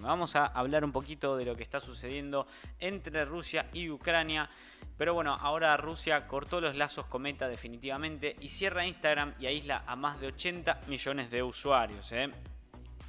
[0.00, 2.46] Vamos a hablar un poquito de lo que está sucediendo
[2.80, 4.48] entre Rusia y Ucrania.
[4.96, 9.82] Pero bueno, ahora Rusia cortó los lazos con Meta definitivamente y cierra Instagram y aísla
[9.86, 12.12] a más de 80 millones de usuarios.
[12.12, 12.30] ¿eh?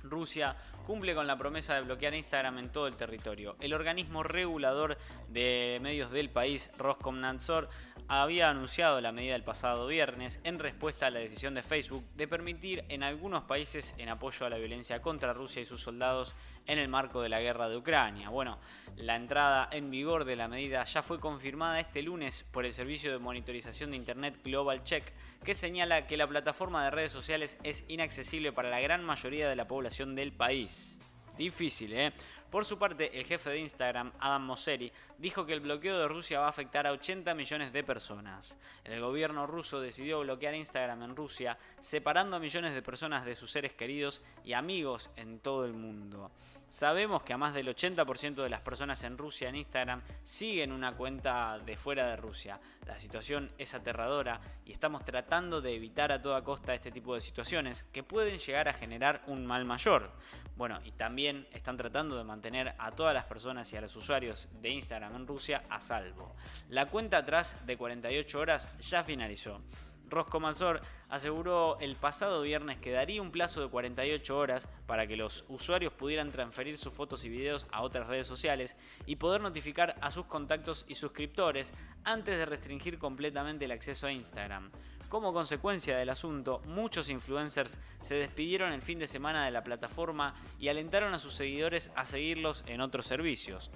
[0.03, 3.55] Rusia cumple con la promesa de bloquear Instagram en todo el territorio.
[3.59, 4.97] El organismo regulador
[5.29, 7.69] de medios del país, Roskomnadzor,
[8.07, 12.27] había anunciado la medida el pasado viernes en respuesta a la decisión de Facebook de
[12.27, 16.33] permitir en algunos países en apoyo a la violencia contra Rusia y sus soldados
[16.67, 18.29] en el marco de la guerra de Ucrania.
[18.29, 18.59] Bueno,
[18.95, 23.11] la entrada en vigor de la medida ya fue confirmada este lunes por el servicio
[23.11, 25.11] de monitorización de Internet Global Check,
[25.43, 29.55] que señala que la plataforma de redes sociales es inaccesible para la gran mayoría de
[29.55, 30.97] la población del país.
[31.37, 32.13] Difícil, ¿eh?
[32.55, 36.39] Por su parte, el jefe de Instagram, Adam Mosseri, dijo que el bloqueo de Rusia
[36.39, 38.57] va a afectar a 80 millones de personas.
[38.85, 43.51] El gobierno ruso decidió bloquear Instagram en Rusia, separando a millones de personas de sus
[43.51, 46.31] seres queridos y amigos en todo el mundo.
[46.69, 50.95] Sabemos que a más del 80% de las personas en Rusia en Instagram siguen una
[50.95, 52.59] cuenta de fuera de Rusia.
[52.85, 57.21] La situación es aterradora y estamos tratando de evitar a toda costa este tipo de
[57.21, 60.11] situaciones que pueden llegar a generar un mal mayor.
[60.57, 62.44] Bueno, y también están tratando de mantener
[62.77, 66.35] a todas las personas y a los usuarios de Instagram en Rusia a salvo.
[66.69, 69.61] La cuenta atrás de 48 horas ya finalizó.
[70.09, 75.45] Roscomanzor aseguró el pasado viernes que daría un plazo de 48 horas para que los
[75.47, 78.75] usuarios pudieran transferir sus fotos y videos a otras redes sociales
[79.05, 84.11] y poder notificar a sus contactos y suscriptores antes de restringir completamente el acceso a
[84.11, 84.71] Instagram.
[85.09, 90.33] Como consecuencia del asunto, muchos influencers se despidieron el fin de semana de la plataforma
[90.59, 93.71] y alentaron a sus seguidores a seguirlos en otros servicios.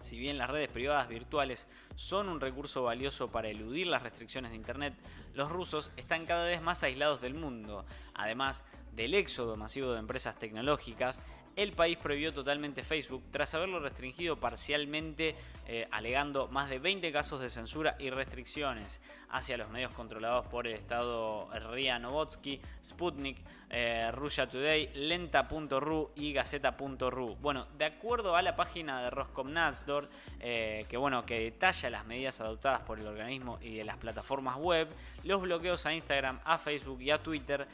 [0.00, 4.56] Si bien las redes privadas virtuales son un recurso valioso para eludir las restricciones de
[4.56, 4.94] Internet,
[5.34, 7.84] los rusos están cada vez más aislados del mundo.
[8.14, 11.22] Además del éxodo masivo de empresas tecnológicas,
[11.60, 17.38] el país prohibió totalmente Facebook tras haberlo restringido parcialmente, eh, alegando más de 20 casos
[17.38, 23.36] de censura y restricciones hacia los medios controlados por el Estado RIA Novotsky, Sputnik,
[23.68, 27.36] eh, Russia Today, Lenta.ru y Gaceta.ru.
[27.36, 30.08] Bueno, de acuerdo a la página de Roskomnadzor,
[30.40, 34.56] eh, que, bueno, que detalla las medidas adoptadas por el organismo y de las plataformas
[34.56, 34.88] web,
[35.24, 37.68] los bloqueos a Instagram, a Facebook y a Twitter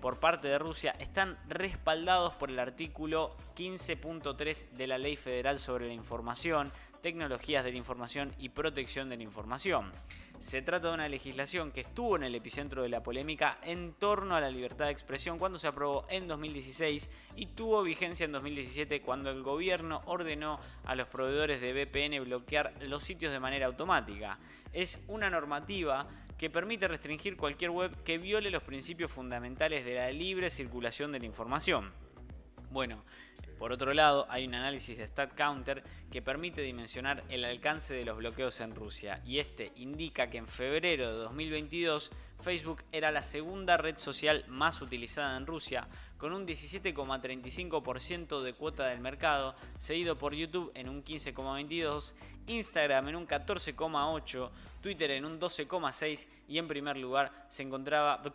[0.00, 5.86] por parte de Rusia están respaldados por el artículo 15.3 de la Ley Federal sobre
[5.86, 6.70] la Información,
[7.02, 9.92] Tecnologías de la Información y Protección de la Información.
[10.38, 14.36] Se trata de una legislación que estuvo en el epicentro de la polémica en torno
[14.36, 19.00] a la libertad de expresión cuando se aprobó en 2016 y tuvo vigencia en 2017
[19.00, 24.38] cuando el gobierno ordenó a los proveedores de VPN bloquear los sitios de manera automática.
[24.74, 26.06] Es una normativa
[26.36, 31.20] que permite restringir cualquier web que viole los principios fundamentales de la libre circulación de
[31.20, 31.92] la información.
[32.70, 33.02] Bueno,
[33.58, 38.18] por otro lado, hay un análisis de StatCounter que permite dimensionar el alcance de los
[38.18, 42.10] bloqueos en Rusia y este indica que en febrero de 2022
[42.42, 45.88] Facebook era la segunda red social más utilizada en Rusia
[46.18, 52.12] con un 17,35% de cuota del mercado, seguido por YouTube en un 15,22%,
[52.48, 54.50] Instagram en un 14,8%,
[54.82, 58.32] Twitter en un 12,6% y en primer lugar se encontraba The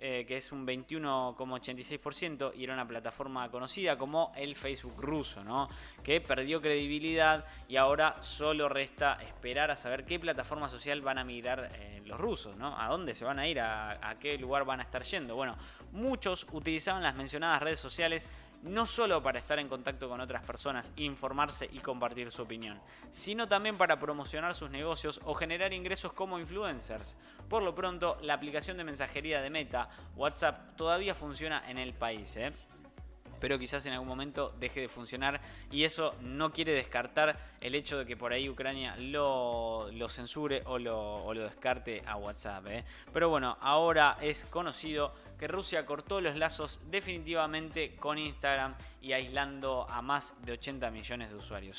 [0.00, 5.68] eh, que es un 21,86%, y era una plataforma conocida como el Facebook ruso, ¿no?
[6.02, 11.24] que perdió credibilidad y ahora solo resta esperar a saber qué plataforma social van a
[11.24, 12.78] migrar eh, los rusos, ¿no?
[12.78, 15.36] a dónde se van a ir, a, a qué lugar van a estar yendo.
[15.36, 15.56] Bueno,
[15.92, 18.28] muchos utilizaban las mencionadas redes sociales
[18.64, 22.80] no solo para estar en contacto con otras personas, informarse y compartir su opinión,
[23.10, 27.16] sino también para promocionar sus negocios o generar ingresos como influencers.
[27.48, 32.36] Por lo pronto, la aplicación de mensajería de Meta, WhatsApp, todavía funciona en el país.
[32.36, 32.52] ¿eh?
[33.40, 35.40] Pero quizás en algún momento deje de funcionar
[35.70, 40.78] y eso no quiere descartar el hecho de que por ahí Ucrania lo, censure o
[40.78, 42.66] lo, descarte a WhatsApp.
[42.68, 42.84] ¿eh?
[43.12, 49.86] Pero bueno, ahora es conocido que Rusia cortó los lazos definitivamente con Instagram y aislando
[49.88, 51.78] a más de 80 millones de usuarios.